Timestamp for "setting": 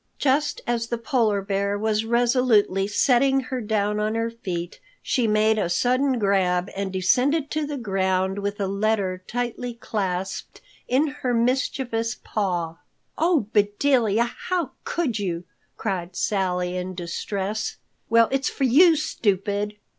2.87-3.39